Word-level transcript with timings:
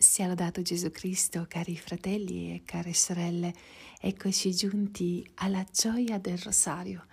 Sia 0.00 0.28
lodato 0.28 0.62
Gesù 0.62 0.92
Cristo, 0.92 1.46
cari 1.48 1.76
fratelli 1.76 2.54
e 2.54 2.62
care 2.64 2.94
sorelle, 2.94 3.52
eccoci 4.00 4.54
giunti 4.54 5.28
alla 5.34 5.66
gioia 5.72 6.20
del 6.20 6.38
rosario. 6.38 7.04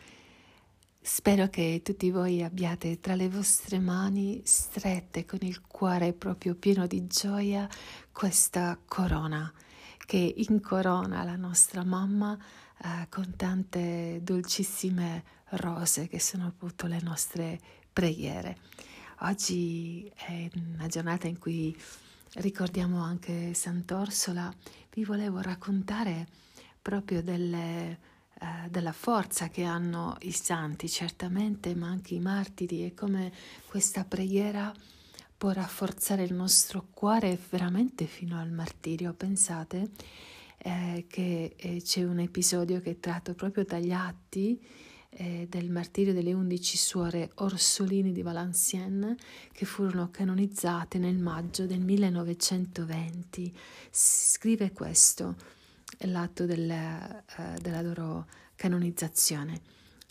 Spero 1.01 1.49
che 1.49 1.81
tutti 1.83 2.11
voi 2.11 2.43
abbiate 2.43 2.99
tra 2.99 3.15
le 3.15 3.27
vostre 3.27 3.79
mani 3.79 4.39
strette 4.45 5.25
con 5.25 5.39
il 5.41 5.61
cuore 5.61 6.13
proprio 6.13 6.53
pieno 6.53 6.85
di 6.85 7.07
gioia 7.07 7.67
questa 8.11 8.79
corona 8.85 9.51
che 9.97 10.35
incorona 10.47 11.23
la 11.23 11.37
nostra 11.37 11.83
mamma 11.83 12.37
eh, 12.83 13.07
con 13.09 13.33
tante 13.35 14.19
dolcissime 14.21 15.23
rose 15.53 16.07
che 16.07 16.19
sono 16.19 16.45
appunto 16.45 16.85
le 16.85 16.99
nostre 17.01 17.59
preghiere. 17.91 18.59
Oggi 19.21 20.07
è 20.13 20.47
una 20.75 20.85
giornata 20.85 21.25
in 21.25 21.39
cui 21.39 21.75
ricordiamo 22.35 23.01
anche 23.01 23.53
Sant'Orsola, 23.53 24.53
vi 24.93 25.03
volevo 25.03 25.39
raccontare 25.41 26.27
proprio 26.81 27.21
delle, 27.21 27.99
eh, 28.39 28.69
della 28.69 28.91
forza 28.91 29.49
che 29.49 29.63
hanno 29.63 30.17
i 30.21 30.31
santi, 30.31 30.89
certamente, 30.89 31.75
ma 31.75 31.87
anche 31.87 32.15
i 32.15 32.19
martiri 32.19 32.85
e 32.85 32.93
come 32.93 33.31
questa 33.67 34.03
preghiera 34.03 34.73
può 35.37 35.51
rafforzare 35.51 36.23
il 36.23 36.33
nostro 36.33 36.87
cuore 36.91 37.37
veramente 37.49 38.05
fino 38.05 38.39
al 38.39 38.51
martirio. 38.51 39.13
Pensate 39.13 39.91
eh, 40.57 41.05
che 41.07 41.55
eh, 41.57 41.81
c'è 41.81 42.03
un 42.03 42.19
episodio 42.19 42.81
che 42.81 42.91
è 42.91 42.99
tratto 42.99 43.33
proprio 43.33 43.65
dagli 43.65 43.91
atti 43.91 44.59
eh, 45.17 45.47
del 45.49 45.69
martirio 45.69 46.13
delle 46.13 46.33
undici 46.33 46.77
suore 46.77 47.31
Orsolini 47.35 48.11
di 48.11 48.21
Valenciennes 48.21 49.15
che 49.51 49.65
furono 49.65 50.09
canonizzate 50.11 50.97
nel 50.97 51.17
maggio 51.17 51.65
del 51.65 51.79
1920. 51.79 53.55
Si 53.89 54.31
scrive 54.31 54.71
questo, 54.71 55.35
l'atto 55.99 56.45
della, 56.45 57.23
uh, 57.37 57.59
della 57.61 57.81
loro 57.81 58.27
canonizzazione. 58.55 59.61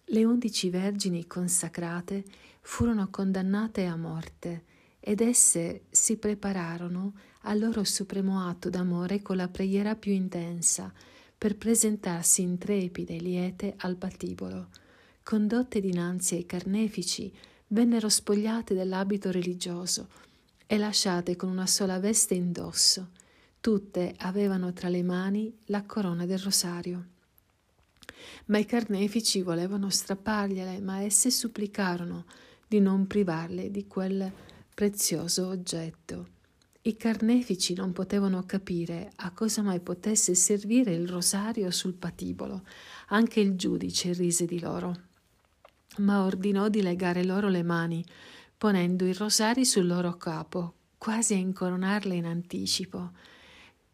Le 0.06 0.24
undici 0.24 0.70
vergini 0.70 1.26
consacrate 1.26 2.24
furono 2.60 3.08
condannate 3.10 3.84
a 3.84 3.96
morte 3.96 4.64
ed 5.00 5.20
esse 5.20 5.82
si 5.90 6.16
prepararono 6.16 7.12
al 7.42 7.58
loro 7.58 7.84
supremo 7.84 8.48
atto 8.48 8.70
d'amore 8.70 9.20
con 9.20 9.36
la 9.36 9.48
preghiera 9.48 9.96
più 9.96 10.12
intensa 10.12 10.90
per 11.36 11.56
presentarsi 11.56 12.40
intrepide 12.40 13.16
e 13.16 13.20
liete 13.20 13.74
al 13.76 13.96
patibolo 13.96 14.68
condotte 15.24 15.80
dinanzi 15.80 16.34
ai 16.34 16.44
carnefici, 16.44 17.32
vennero 17.68 18.10
spogliate 18.10 18.74
dell'abito 18.74 19.30
religioso 19.30 20.08
e 20.66 20.76
lasciate 20.76 21.34
con 21.34 21.48
una 21.48 21.66
sola 21.66 21.98
veste 21.98 22.34
indosso. 22.34 23.08
Tutte 23.58 24.14
avevano 24.18 24.74
tra 24.74 24.90
le 24.90 25.02
mani 25.02 25.56
la 25.66 25.82
corona 25.84 26.26
del 26.26 26.38
rosario. 26.38 27.06
Ma 28.46 28.58
i 28.58 28.66
carnefici 28.66 29.40
volevano 29.40 29.88
strappargliele, 29.88 30.80
ma 30.80 31.00
esse 31.00 31.30
supplicarono 31.30 32.26
di 32.68 32.80
non 32.80 33.06
privarle 33.06 33.70
di 33.70 33.86
quel 33.86 34.30
prezioso 34.74 35.46
oggetto. 35.46 36.32
I 36.82 36.98
carnefici 36.98 37.72
non 37.72 37.92
potevano 37.92 38.44
capire 38.44 39.10
a 39.16 39.30
cosa 39.30 39.62
mai 39.62 39.80
potesse 39.80 40.34
servire 40.34 40.92
il 40.92 41.08
rosario 41.08 41.70
sul 41.70 41.94
patibolo. 41.94 42.62
Anche 43.08 43.40
il 43.40 43.56
giudice 43.56 44.12
rise 44.12 44.44
di 44.44 44.60
loro 44.60 45.12
ma 45.98 46.24
ordinò 46.24 46.68
di 46.68 46.82
legare 46.82 47.24
loro 47.24 47.48
le 47.48 47.62
mani, 47.62 48.04
ponendo 48.56 49.04
i 49.04 49.12
rosari 49.12 49.64
sul 49.64 49.86
loro 49.86 50.16
capo, 50.16 50.74
quasi 50.98 51.34
a 51.34 51.36
incoronarle 51.36 52.14
in 52.14 52.24
anticipo. 52.24 53.12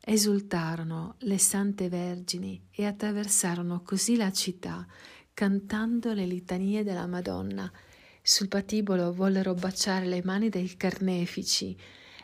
Esultarono 0.03 1.17
le 1.19 1.39
sante 1.39 1.89
vergini 1.89 2.69
e 2.71 2.87
attraversarono 2.87 3.83
così 3.83 4.17
la 4.17 4.33
città, 4.33 4.87
cantando 5.35 6.13
le 6.13 6.25
litanie 6.25 6.83
della 6.85 7.07
Madonna. 7.07 7.71
Sul 8.23 8.49
patibolo 8.49 9.13
vollero 9.13 9.55
baciare 9.55 10.07
le 10.07 10.23
mani 10.25 10.49
dei 10.49 10.77
carnefici 10.77 11.77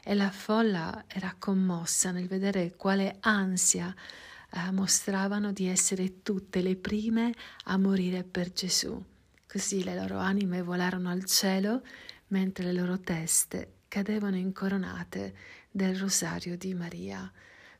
e 0.04 0.14
la 0.14 0.30
folla 0.30 1.04
era 1.08 1.34
commossa 1.38 2.12
nel 2.12 2.28
vedere 2.28 2.76
quale 2.76 3.16
ansia 3.20 3.94
eh, 4.52 4.70
mostravano 4.70 5.52
di 5.52 5.66
essere 5.66 6.22
tutte 6.22 6.62
le 6.62 6.76
prime 6.76 7.34
a 7.64 7.76
morire 7.76 8.22
per 8.22 8.52
Gesù. 8.52 9.02
Così 9.56 9.82
le 9.84 9.94
loro 9.94 10.18
anime 10.18 10.60
volarono 10.60 11.08
al 11.08 11.24
cielo 11.24 11.82
mentre 12.26 12.66
le 12.66 12.74
loro 12.74 13.00
teste 13.00 13.76
cadevano 13.88 14.36
incoronate 14.36 15.34
del 15.70 15.96
rosario 15.96 16.58
di 16.58 16.74
Maria. 16.74 17.32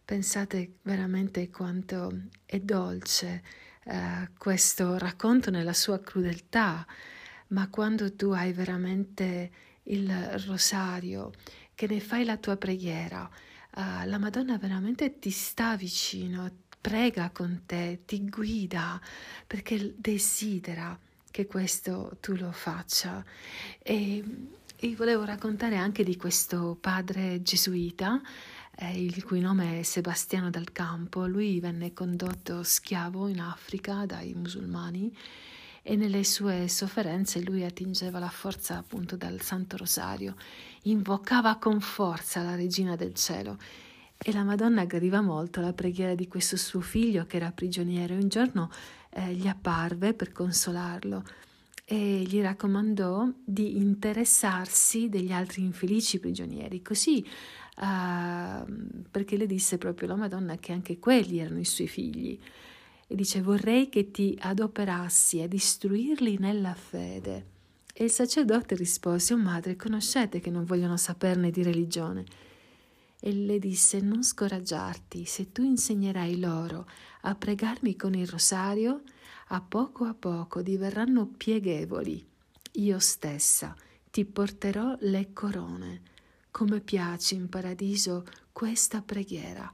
Pensate 0.03 0.77
veramente 0.81 1.51
quanto 1.51 2.29
è 2.47 2.61
dolce 2.61 3.43
eh, 3.85 4.31
questo 4.39 4.97
racconto 4.97 5.51
nella 5.51 5.75
sua 5.75 6.01
crudeltà, 6.01 6.87
ma 7.49 7.69
quando 7.69 8.15
tu 8.15 8.31
hai 8.31 8.55
veramente 8.55 9.51
il 9.83 10.11
rosario, 10.47 11.31
che 11.75 11.87
ne 11.87 12.01
fai 12.01 12.25
la 12.25 12.39
tua 12.39 12.57
preghiera, 12.57 13.29
eh, 13.77 14.07
la 14.07 14.17
Madonna 14.17 14.57
veramente 14.57 15.19
ti 15.19 15.29
sta 15.31 15.77
vicino, 15.77 16.51
prega 16.81 17.29
con 17.29 17.65
te, 17.67 18.01
ti 18.07 18.27
guida 18.31 18.99
perché 19.47 19.93
desidera 19.99 20.99
che 21.37 21.47
questo 21.47 22.17
tu 22.21 22.35
lo 22.35 22.51
faccia. 22.51 23.23
E, 23.83 24.25
e 24.75 24.95
volevo 24.97 25.23
raccontare 25.25 25.77
anche 25.77 26.03
di 26.03 26.17
questo 26.17 26.79
padre 26.81 27.43
gesuita, 27.43 28.23
eh, 28.75 29.05
il 29.05 29.23
cui 29.23 29.41
nome 29.41 29.81
è 29.81 29.83
Sebastiano 29.83 30.49
dal 30.49 30.73
Campo. 30.73 31.27
Lui 31.27 31.61
venne 31.61 31.93
condotto 31.93 32.63
schiavo 32.63 33.29
in 33.29 33.41
Africa 33.41 34.07
dai 34.07 34.33
musulmani 34.33 35.15
e 35.83 35.95
nelle 35.95 36.25
sue 36.25 36.69
sofferenze 36.69 37.43
lui 37.43 37.65
attingeva 37.65 38.19
la 38.19 38.31
forza 38.31 38.79
appunto 38.79 39.19
dal 39.19 39.43
Santo 39.43 39.77
Rosario, 39.77 40.37
invocava 40.85 41.57
con 41.57 41.83
forza 41.83 42.41
la 42.43 42.55
Regina 42.55 42.97
del 42.97 43.13
Cielo 43.13 43.59
e 44.17 44.33
la 44.33 44.43
Madonna 44.43 44.81
aggradiva 44.81 45.21
molto 45.21 45.61
la 45.61 45.75
preghiera 45.75 46.15
di 46.15 46.29
questo 46.29 46.57
suo 46.57 46.81
figlio 46.81 47.27
che 47.27 47.37
era 47.37 47.53
prigioniero 47.53 48.15
un 48.15 48.29
giorno 48.29 48.71
eh, 49.17 49.33
gli 49.33 49.49
apparve 49.49 50.13
per 50.13 50.31
consolarlo 50.31 51.25
e 51.87 52.23
gli 52.23 52.41
raccomandò 52.43 53.29
di 53.43 53.77
interessarsi 53.77 55.09
degli 55.09 55.33
altri 55.33 55.63
infelici 55.63 56.19
prigionieri, 56.19 56.83
così 56.83 57.25
uh, 57.77 59.05
perché 59.11 59.37
le 59.37 59.47
disse 59.47 59.79
proprio 59.79 60.09
la 60.09 60.17
Madonna 60.17 60.57
che 60.57 60.73
anche 60.73 60.99
quelli 60.99 61.39
erano 61.39 61.61
i 61.61 61.65
suoi 61.65 61.87
figli. 61.89 62.39
E 63.07 63.15
dice 63.15 63.41
vorrei 63.41 63.89
che 63.89 64.11
ti 64.11 64.37
adoperassi 64.39 65.41
a 65.41 65.47
istruirli 65.49 66.39
nella 66.39 66.75
fede. 66.75 67.55
E 67.95 68.05
il 68.05 68.11
sacerdote 68.11 68.75
rispose, 68.75 69.33
oh 69.33 69.39
madre, 69.39 69.77
conoscete 69.77 70.41
che 70.41 70.51
non 70.51 70.65
vogliono 70.65 70.97
saperne 70.97 71.51
di 71.51 71.63
religione. 71.63 72.25
E 73.19 73.33
le 73.33 73.59
disse, 73.59 74.01
non 74.01 74.23
scoraggiarti, 74.23 75.25
se 75.25 75.51
tu 75.53 75.63
insegnerai 75.63 76.39
loro 76.39 76.89
a 77.23 77.35
pregarmi 77.35 77.97
con 77.97 78.15
il 78.15 78.29
rosario, 78.29 79.03
a 79.49 79.61
poco 79.61 80.05
a 80.05 80.15
poco 80.15 80.63
diverranno 80.63 81.27
pieghevoli. 81.27 82.25
Io 82.73 82.99
stessa 82.99 83.75
ti 84.11 84.25
porterò 84.25 84.97
le 85.01 85.33
corone, 85.33 86.03
come 86.51 86.81
piace 86.81 87.35
in 87.35 87.49
paradiso 87.49 88.25
questa 88.53 89.03
preghiera. 89.03 89.71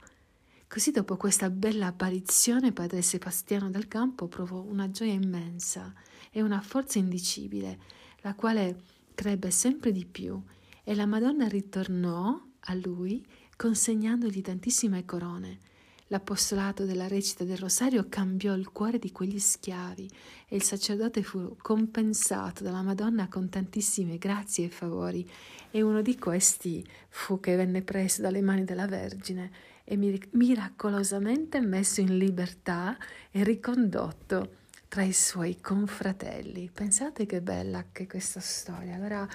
Così 0.67 0.91
dopo 0.91 1.17
questa 1.17 1.49
bella 1.49 1.87
apparizione 1.87 2.71
padre 2.71 3.01
Sebastiano 3.01 3.69
del 3.69 3.87
Campo 3.87 4.27
provò 4.27 4.61
una 4.61 4.89
gioia 4.89 5.13
immensa 5.13 5.93
e 6.31 6.41
una 6.41 6.61
forza 6.61 6.97
indicibile, 6.97 7.79
la 8.21 8.33
quale 8.33 8.81
crebbe 9.13 9.51
sempre 9.51 9.91
di 9.91 10.05
più, 10.05 10.41
e 10.83 10.95
la 10.95 11.05
Madonna 11.05 11.47
ritornò 11.47 12.41
a 12.65 12.73
lui 12.75 13.25
consegnandogli 13.55 14.41
tantissime 14.41 15.05
corone. 15.05 15.71
L'apostolato 16.07 16.85
della 16.85 17.07
recita 17.07 17.43
del 17.43 17.57
rosario 17.57 18.05
cambiò 18.07 18.53
il 18.53 18.69
cuore 18.71 18.99
di 18.99 19.11
quegli 19.11 19.39
schiavi 19.39 20.09
e 20.47 20.55
il 20.55 20.61
sacerdote 20.61 21.23
fu 21.23 21.55
compensato 21.59 22.63
dalla 22.63 22.83
Madonna 22.83 23.27
con 23.27 23.49
tantissime 23.49 24.17
grazie 24.17 24.65
e 24.65 24.69
favori 24.69 25.27
e 25.71 25.81
uno 25.81 26.01
di 26.01 26.17
questi 26.19 26.85
fu 27.09 27.39
che 27.39 27.55
venne 27.55 27.81
preso 27.81 28.21
dalle 28.21 28.41
mani 28.41 28.63
della 28.63 28.85
Vergine 28.85 29.51
e 29.85 29.97
miracolosamente 30.31 31.59
messo 31.61 32.01
in 32.01 32.17
libertà 32.17 32.95
e 33.31 33.43
ricondotto 33.43 34.61
tra 34.87 35.01
i 35.01 35.13
suoi 35.13 35.59
confratelli. 35.59 36.69
Pensate 36.71 37.25
che 37.25 37.41
bella 37.41 37.79
anche 37.79 38.05
questa 38.05 38.39
storia. 38.39 38.93
Allora, 38.93 39.27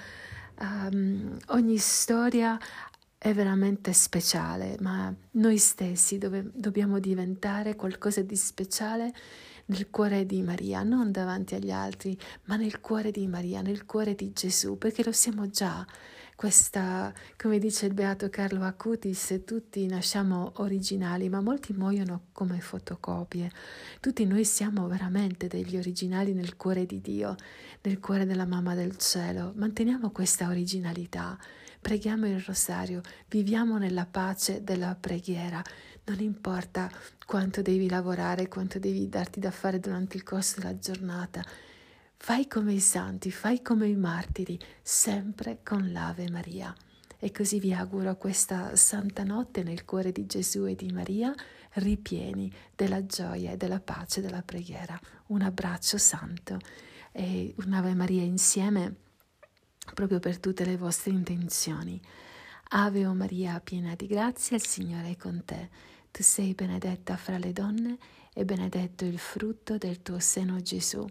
um, 0.61 1.37
ogni 1.47 1.77
storia 1.77 2.57
è 3.21 3.33
veramente 3.33 3.91
speciale, 3.91 4.77
ma 4.79 5.13
noi 5.31 5.57
stessi 5.57 6.17
dove, 6.17 6.51
dobbiamo 6.53 6.99
diventare 6.99 7.75
qualcosa 7.75 8.21
di 8.21 8.37
speciale 8.37 9.13
nel 9.65 9.89
cuore 9.89 10.25
di 10.25 10.41
Maria, 10.41 10.83
non 10.83 11.11
davanti 11.11 11.53
agli 11.53 11.69
altri, 11.69 12.17
ma 12.45 12.55
nel 12.55 12.79
cuore 12.79 13.11
di 13.11 13.27
Maria, 13.27 13.61
nel 13.61 13.85
cuore 13.85 14.15
di 14.15 14.31
Gesù, 14.31 14.77
perché 14.77 15.03
lo 15.03 15.11
siamo 15.11 15.49
già. 15.49 15.85
Questa, 16.39 17.13
come 17.35 17.59
dice 17.59 17.85
il 17.85 17.93
beato 17.93 18.29
Carlo 18.29 18.63
Acutis, 18.63 19.41
tutti 19.43 19.85
nasciamo 19.87 20.53
originali, 20.59 21.27
ma 21.27 21.41
molti 21.41 21.73
muoiono 21.73 22.27
come 22.31 22.61
fotocopie. 22.61 23.51
Tutti 23.99 24.25
noi 24.25 24.45
siamo 24.45 24.87
veramente 24.87 25.47
degli 25.47 25.75
originali 25.75 26.31
nel 26.31 26.55
cuore 26.55 26.85
di 26.85 27.01
Dio, 27.01 27.35
nel 27.81 27.99
cuore 27.99 28.25
della 28.25 28.45
mamma 28.45 28.73
del 28.73 28.95
cielo. 28.95 29.51
Manteniamo 29.57 30.11
questa 30.11 30.47
originalità. 30.47 31.37
Preghiamo 31.81 32.25
il 32.25 32.39
rosario, 32.39 33.01
viviamo 33.27 33.77
nella 33.77 34.05
pace 34.05 34.63
della 34.63 34.95
preghiera. 34.97 35.61
Non 36.05 36.21
importa 36.21 36.89
quanto 37.25 37.61
devi 37.61 37.89
lavorare, 37.89 38.47
quanto 38.47 38.79
devi 38.79 39.09
darti 39.09 39.41
da 39.41 39.51
fare 39.51 39.81
durante 39.81 40.15
il 40.15 40.23
corso 40.23 40.61
della 40.61 40.77
giornata. 40.77 41.43
Fai 42.21 42.47
come 42.47 42.73
i 42.73 42.79
santi, 42.81 43.31
fai 43.31 43.61
come 43.61 43.87
i 43.87 43.95
martiri, 43.95 44.59
sempre 44.83 45.61
con 45.63 45.91
l'Ave 45.91 46.29
Maria. 46.29 46.75
E 47.17 47.31
così 47.31 47.59
vi 47.59 47.73
auguro 47.73 48.17
questa 48.17 48.75
santa 48.75 49.23
notte 49.23 49.63
nel 49.63 49.85
cuore 49.85 50.11
di 50.11 50.25
Gesù 50.27 50.65
e 50.65 50.75
di 50.75 50.91
Maria, 50.91 51.33
ripieni 51.75 52.51
della 52.75 53.05
gioia 53.05 53.51
e 53.51 53.57
della 53.57 53.79
pace 53.79 54.21
della 54.21 54.43
preghiera. 54.43 54.99
Un 55.27 55.41
abbraccio 55.41 55.97
santo 55.97 56.59
e 57.13 57.55
un'Ave 57.59 57.95
Maria 57.95 58.21
insieme 58.21 58.93
proprio 59.93 60.19
per 60.19 60.39
tutte 60.39 60.65
le 60.65 60.75
vostre 60.75 61.11
intenzioni. 61.11 61.99
Ave 62.71 63.07
o 63.07 63.13
Maria, 63.15 63.59
piena 63.61 63.95
di 63.95 64.05
grazia, 64.05 64.57
il 64.57 64.65
Signore 64.65 65.11
è 65.11 65.15
con 65.15 65.41
te. 65.45 65.69
Tu 66.11 66.21
sei 66.21 66.53
benedetta 66.53 67.15
fra 67.15 67.37
le 67.37 67.53
donne 67.53 67.97
e 68.33 68.43
benedetto 68.45 69.05
il 69.05 69.17
frutto 69.17 69.77
del 69.77 70.01
tuo 70.01 70.19
seno 70.19 70.61
Gesù. 70.61 71.07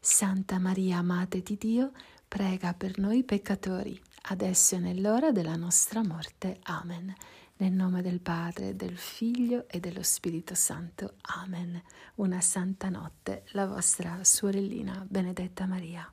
Santa 0.00 0.58
Maria, 0.58 1.02
Madre 1.02 1.42
di 1.42 1.56
Dio, 1.56 1.92
prega 2.26 2.72
per 2.72 2.98
noi 2.98 3.24
peccatori, 3.24 4.00
adesso 4.28 4.76
e 4.76 4.78
nell'ora 4.78 5.32
della 5.32 5.56
nostra 5.56 6.02
morte. 6.04 6.58
Amen. 6.64 7.12
Nel 7.56 7.72
nome 7.72 8.02
del 8.02 8.20
Padre, 8.20 8.76
del 8.76 8.96
Figlio 8.96 9.68
e 9.68 9.80
dello 9.80 10.04
Spirito 10.04 10.54
Santo. 10.54 11.14
Amen. 11.42 11.82
Una 12.16 12.40
santa 12.40 12.88
notte, 12.88 13.44
la 13.52 13.66
vostra 13.66 14.22
sorellina 14.22 15.04
Benedetta 15.08 15.66
Maria. 15.66 16.12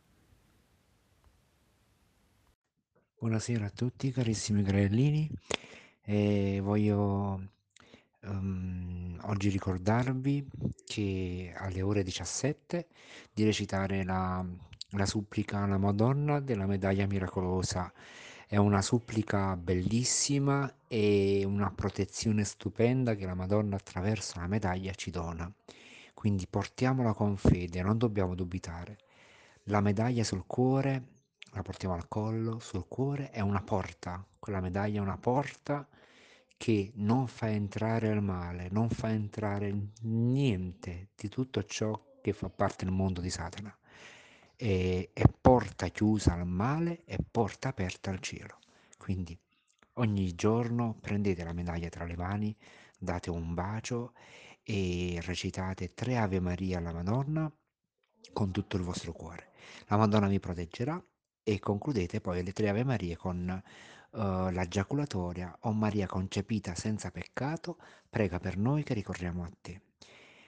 Buonasera 3.19 3.67
a 3.67 3.69
tutti 3.69 4.11
carissimi 4.11 4.63
grellini, 4.63 5.29
e 6.01 6.59
voglio 6.61 7.53
um, 8.27 9.17
oggi 9.23 9.49
ricordarvi 9.49 10.47
che 10.85 11.53
alle 11.55 11.81
ore 11.81 12.03
17 12.03 12.87
di 13.33 13.43
recitare 13.43 14.03
la, 14.03 14.45
la 14.91 15.05
supplica 15.05 15.59
alla 15.59 15.77
Madonna 15.77 16.39
della 16.39 16.65
medaglia 16.65 17.05
miracolosa. 17.05 17.91
È 18.47 18.57
una 18.57 18.81
supplica 18.81 19.55
bellissima 19.57 20.71
e 20.87 21.43
una 21.45 21.71
protezione 21.71 22.43
stupenda 22.43 23.15
che 23.15 23.25
la 23.25 23.33
Madonna 23.33 23.75
attraverso 23.75 24.39
la 24.39 24.47
medaglia 24.47 24.93
ci 24.93 25.09
dona. 25.09 25.51
Quindi 26.13 26.47
portiamola 26.47 27.13
con 27.13 27.37
fede, 27.37 27.81
non 27.81 27.97
dobbiamo 27.97 28.35
dubitare. 28.35 28.97
La 29.63 29.81
medaglia 29.81 30.23
sul 30.23 30.45
cuore 30.45 31.13
la 31.53 31.61
portiamo 31.61 31.95
al 31.95 32.07
collo, 32.07 32.59
sul 32.59 32.85
cuore, 32.87 33.31
è 33.31 33.39
una 33.39 33.61
porta, 33.61 34.23
quella 34.37 34.59
medaglia 34.59 34.99
è 34.99 35.01
una 35.01 35.17
porta 35.17 35.87
che 36.57 36.91
non 36.95 37.27
fa 37.27 37.49
entrare 37.49 38.09
il 38.09 38.21
male, 38.21 38.69
non 38.71 38.89
fa 38.89 39.09
entrare 39.09 39.91
niente 40.01 41.09
di 41.15 41.29
tutto 41.29 41.63
ciò 41.63 42.19
che 42.21 42.33
fa 42.33 42.49
parte 42.49 42.85
del 42.85 42.93
mondo 42.93 43.21
di 43.21 43.29
Satana. 43.29 43.77
E, 44.55 45.09
è 45.13 45.23
porta 45.41 45.87
chiusa 45.89 46.33
al 46.33 46.47
male 46.47 47.03
e 47.05 47.17
porta 47.29 47.69
aperta 47.69 48.09
al 48.09 48.19
cielo. 48.19 48.59
Quindi 48.97 49.37
ogni 49.93 50.33
giorno 50.33 50.97
prendete 50.99 51.43
la 51.43 51.53
medaglia 51.53 51.89
tra 51.89 52.05
le 52.05 52.15
mani, 52.15 52.55
date 52.97 53.29
un 53.29 53.53
bacio 53.53 54.13
e 54.63 55.19
recitate 55.21 55.93
tre 55.93 56.17
Ave 56.17 56.39
Maria 56.39 56.79
alla 56.79 56.93
Madonna 56.93 57.51
con 58.33 58.51
tutto 58.51 58.77
il 58.77 58.83
vostro 58.83 59.11
cuore. 59.11 59.51
La 59.87 59.97
Madonna 59.97 60.27
vi 60.27 60.39
proteggerà 60.39 61.03
e 61.43 61.59
concludete 61.59 62.21
poi 62.21 62.43
le 62.43 62.51
tre 62.51 62.69
Ave 62.69 62.83
Marie 62.83 63.15
con 63.15 63.61
uh, 64.15 64.49
la 64.51 64.67
giaculatoria 64.67 65.55
O 65.61 65.73
Maria 65.73 66.07
concepita 66.07 66.73
senza 66.75 67.11
peccato, 67.11 67.77
prega 68.09 68.39
per 68.39 68.57
noi 68.57 68.83
che 68.83 68.93
ricorriamo 68.93 69.43
a 69.43 69.51
te. 69.61 69.81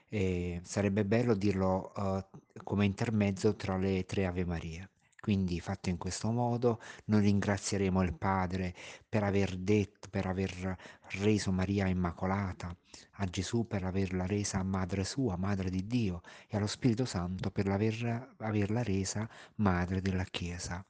E 0.10 0.62
sarebbe 0.64 1.06
bello 1.06 1.34
dirlo 1.34 1.92
uh, 1.96 2.24
come 2.64 2.86
intermezzo 2.86 3.56
tra 3.56 3.78
le 3.78 4.06
tre 4.06 4.25
Ave 4.25 4.46
Marie. 4.46 4.90
Quindi 5.19 5.60
fatto 5.60 5.90
in 5.90 5.98
questo 5.98 6.31
modo 6.31 6.80
noi 7.06 7.22
ringrazieremo 7.22 8.02
il 8.02 8.14
Padre 8.14 8.74
per 9.10 9.24
aver 9.24 9.58
detto, 9.58 10.08
per 10.10 10.25
aver 10.25 10.78
reso 11.20 11.52
Maria 11.52 11.88
Immacolata, 11.88 12.74
a 13.16 13.25
Gesù 13.25 13.68
per 13.68 13.84
averla 13.84 14.25
resa 14.25 14.63
madre 14.63 15.04
sua, 15.04 15.36
madre 15.36 15.70
di 15.70 15.86
Dio, 15.86 16.22
e 16.48 16.56
allo 16.56 16.68
Spirito 16.68 17.04
Santo 17.04 17.52
per 17.52 17.68
aver, 17.68 18.36
averla 18.38 18.84
resa 18.84 19.30
madre 19.56 20.00
della 20.00 20.24
Chiesa. 20.24 20.86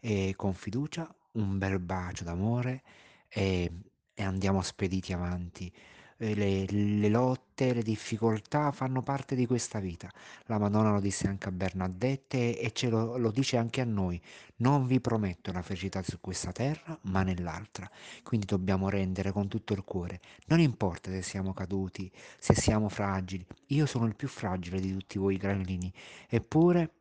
E 0.00 0.32
con 0.34 0.54
fiducia 0.54 1.08
un 1.32 1.58
bel 1.58 1.78
bacio 1.78 2.24
d'amore 2.24 2.82
e, 3.28 3.70
e 4.14 4.22
andiamo 4.22 4.62
spediti 4.62 5.12
avanti. 5.12 5.72
Le, 6.22 6.66
le, 6.66 7.08
lotte, 7.08 7.72
le 7.72 7.82
difficoltà 7.82 8.72
fanno 8.72 9.00
parte 9.00 9.34
di 9.34 9.46
questa 9.46 9.80
vita. 9.80 10.10
La 10.46 10.58
Madonna 10.58 10.90
lo 10.90 11.00
disse 11.00 11.26
anche 11.26 11.48
a 11.48 11.50
Bernadette 11.50 12.60
e 12.60 12.72
ce 12.72 12.90
lo, 12.90 13.16
lo 13.16 13.30
dice 13.30 13.56
anche 13.56 13.80
a 13.80 13.86
noi. 13.86 14.20
Non 14.56 14.86
vi 14.86 15.00
prometto 15.00 15.50
la 15.50 15.62
felicità 15.62 16.02
su 16.02 16.20
questa 16.20 16.52
terra, 16.52 16.98
ma 17.04 17.22
nell'altra. 17.22 17.90
Quindi 18.22 18.44
dobbiamo 18.44 18.90
rendere 18.90 19.32
con 19.32 19.48
tutto 19.48 19.72
il 19.72 19.82
cuore. 19.82 20.20
Non 20.48 20.60
importa 20.60 21.10
se 21.10 21.22
siamo 21.22 21.54
caduti, 21.54 22.12
se 22.38 22.54
siamo 22.54 22.90
fragili. 22.90 23.46
Io 23.68 23.86
sono 23.86 24.04
il 24.04 24.14
più 24.14 24.28
fragile 24.28 24.78
di 24.78 24.92
tutti 24.92 25.18
voi 25.18 25.38
granellini. 25.38 25.90
Eppure 26.28 26.96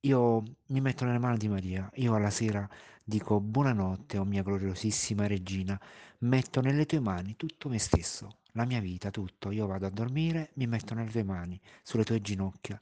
io 0.00 0.42
mi 0.66 0.80
metto 0.82 1.06
nelle 1.06 1.18
mani 1.18 1.38
di 1.38 1.48
Maria. 1.48 1.90
Io 1.94 2.14
alla 2.14 2.30
sera 2.30 2.68
dico 3.08 3.40
buonanotte, 3.40 4.18
o 4.18 4.20
oh 4.20 4.24
mia 4.26 4.42
gloriosissima 4.42 5.26
regina. 5.26 5.80
Metto 6.18 6.60
nelle 6.60 6.84
tue 6.84 7.00
mani 7.00 7.36
tutto 7.36 7.70
me 7.70 7.78
stesso 7.78 8.40
la 8.52 8.66
mia 8.66 8.80
vita, 8.80 9.10
tutto. 9.10 9.50
Io 9.50 9.66
vado 9.66 9.86
a 9.86 9.90
dormire, 9.90 10.50
mi 10.54 10.66
metto 10.66 10.92
nelle 10.92 11.10
tue 11.10 11.22
mani, 11.22 11.58
sulle 11.82 12.04
tue 12.04 12.20
ginocchia 12.20 12.78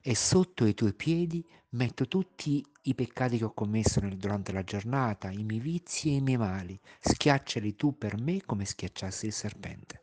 e 0.00 0.14
sotto 0.16 0.64
i 0.64 0.74
tuoi 0.74 0.94
piedi 0.94 1.46
metto 1.70 2.08
tutti 2.08 2.64
i 2.82 2.94
peccati 2.94 3.38
che 3.38 3.44
ho 3.44 3.52
commesso 3.52 4.00
nel, 4.00 4.16
durante 4.16 4.50
la 4.50 4.64
giornata, 4.64 5.30
i 5.30 5.44
miei 5.44 5.60
vizi 5.60 6.08
e 6.10 6.14
i 6.16 6.20
miei 6.22 6.38
mali. 6.38 6.78
Schiacciali 6.98 7.76
tu 7.76 7.96
per 7.96 8.18
me 8.20 8.42
come 8.44 8.64
schiacciassi 8.64 9.26
il 9.26 9.32
serpente. 9.32 10.02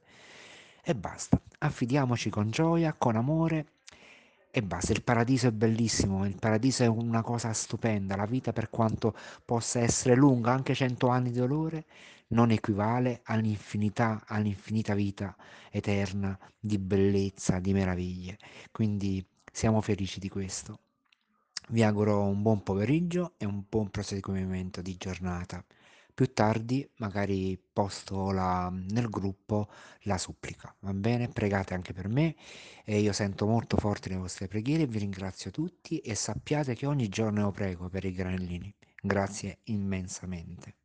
E 0.81 0.95
basta. 0.95 1.41
Affidiamoci 1.59 2.29
con 2.29 2.49
gioia, 2.49 2.93
con 2.93 3.17
amore 3.17 3.73
e 4.55 4.61
basta. 4.61 4.93
Il 4.93 5.03
paradiso 5.03 5.47
è 5.47 5.51
bellissimo, 5.51 6.25
il 6.25 6.37
paradiso 6.39 6.83
è 6.83 6.87
una 6.87 7.21
cosa 7.21 7.51
stupenda. 7.51 8.15
La 8.15 8.25
vita, 8.25 8.53
per 8.53 8.69
quanto 8.69 9.13
possa 9.43 9.81
essere 9.81 10.15
lunga, 10.15 10.53
anche 10.53 10.73
cento 10.73 11.09
anni 11.09 11.31
di 11.31 11.39
dolore, 11.39 11.83
non 12.27 12.51
equivale 12.51 13.19
all'infinità, 13.25 14.23
all'infinita 14.25 14.93
vita 14.93 15.35
eterna 15.69 16.39
di 16.57 16.77
bellezza, 16.77 17.59
di 17.59 17.73
meraviglie. 17.73 18.37
Quindi 18.71 19.25
siamo 19.51 19.81
felici 19.81 20.21
di 20.21 20.29
questo. 20.29 20.79
Vi 21.67 21.83
auguro 21.83 22.21
un 22.21 22.41
buon 22.41 22.63
pomeriggio 22.63 23.33
e 23.35 23.43
un 23.45 23.61
buon 23.67 23.89
proseguimento 23.89 24.81
di 24.81 24.95
giornata. 24.95 25.61
Più 26.15 26.33
tardi 26.33 26.89
magari 26.95 27.61
posto 27.71 28.31
la, 28.31 28.69
nel 28.71 29.07
gruppo 29.09 29.69
la 30.03 30.17
supplica, 30.17 30.75
va 30.79 30.93
bene? 30.93 31.27
Pregate 31.27 31.75
anche 31.75 31.93
per 31.93 32.07
me 32.07 32.35
e 32.83 32.99
io 32.99 33.13
sento 33.13 33.45
molto 33.45 33.77
forte 33.77 34.09
le 34.09 34.15
vostre 34.15 34.47
preghiere, 34.47 34.87
vi 34.87 34.99
ringrazio 34.99 35.51
tutti 35.51 35.99
e 35.99 36.15
sappiate 36.15 36.73
che 36.73 36.87
ogni 36.87 37.09
giorno 37.09 37.41
io 37.41 37.51
prego 37.51 37.89
per 37.89 38.05
i 38.05 38.13
granellini. 38.13 38.73
Grazie 39.01 39.59
immensamente. 39.65 40.75